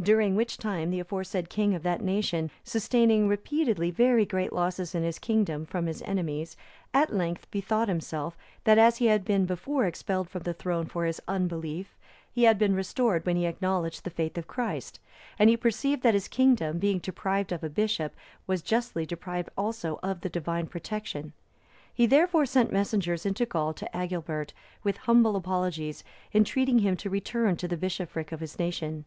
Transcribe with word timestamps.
During 0.00 0.36
which 0.36 0.56
time, 0.56 0.90
the 0.92 1.00
aforesaid 1.00 1.50
king 1.50 1.74
of 1.74 1.82
that 1.82 2.00
nation, 2.00 2.52
sustaining 2.62 3.26
repeatedly 3.26 3.90
very 3.90 4.24
great 4.24 4.52
losses 4.52 4.94
in 4.94 5.02
his 5.02 5.18
kingdom 5.18 5.66
from 5.66 5.86
his 5.86 6.00
enemies, 6.02 6.56
at 6.94 7.12
length 7.12 7.50
bethought 7.50 7.88
himself, 7.88 8.38
that 8.62 8.78
as 8.78 8.98
he 8.98 9.06
had 9.06 9.24
been 9.24 9.46
before 9.46 9.84
expelled 9.84 10.30
from 10.30 10.44
the 10.44 10.54
throne 10.54 10.86
for 10.86 11.04
his 11.06 11.20
unbelief, 11.26 11.96
he 12.32 12.44
had 12.44 12.56
been 12.56 12.72
restored 12.76 13.26
when 13.26 13.34
he 13.34 13.46
acknowledged 13.46 14.04
the 14.04 14.10
faith 14.10 14.38
of 14.38 14.46
Christ; 14.46 15.00
and 15.40 15.50
he 15.50 15.56
perceived 15.56 16.04
that 16.04 16.14
his 16.14 16.28
kingdom, 16.28 16.78
being 16.78 17.00
deprived 17.00 17.50
of 17.50 17.64
a 17.64 17.68
bishop, 17.68 18.14
was 18.46 18.62
justly 18.62 19.04
deprived 19.04 19.48
also 19.58 19.98
of 20.04 20.20
the 20.20 20.28
Divine 20.30 20.68
protection. 20.68 21.32
He, 21.92 22.06
therefore, 22.06 22.46
sent 22.46 22.70
messengers 22.72 23.26
into 23.26 23.44
Gaul 23.44 23.72
to 23.74 23.90
Agilbert, 23.92 24.52
with 24.84 24.98
humble 24.98 25.34
apologies 25.34 26.04
entreating 26.32 26.78
him 26.78 26.96
to 26.98 27.10
return 27.10 27.56
to 27.56 27.66
the 27.66 27.76
bishopric 27.76 28.30
of 28.30 28.38
his 28.38 28.56
nation. 28.60 29.04